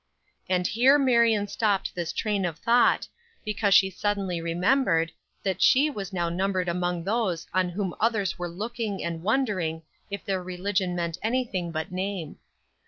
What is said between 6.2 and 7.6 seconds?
numbered among those